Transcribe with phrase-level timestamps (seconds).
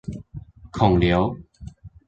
[0.71, 1.37] 孔劉